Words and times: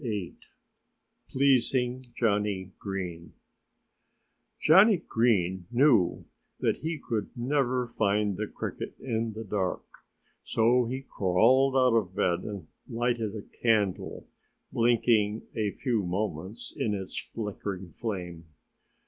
VIII 0.03 0.35
PLEASING 1.29 2.07
JOHNNIE 2.15 2.71
GREEN 2.79 3.33
Johnnie 4.59 5.03
Green 5.07 5.67
knew 5.71 6.25
that 6.59 6.77
he 6.77 6.97
could 7.07 7.29
never 7.37 7.85
find 7.87 8.35
the 8.35 8.47
Cricket 8.47 8.95
in 8.99 9.33
the 9.33 9.43
dark. 9.43 9.83
So 10.43 10.85
he 10.87 11.05
crawled 11.07 11.75
out 11.75 11.95
of 11.95 12.15
bed 12.15 12.39
and 12.39 12.65
lighted 12.87 13.35
a 13.35 13.43
candle, 13.61 14.27
blinking 14.71 15.43
a 15.55 15.69
few 15.83 16.01
moments 16.03 16.73
in 16.75 16.95
its 16.95 17.15
flickering 17.15 17.93
flame. 18.01 18.45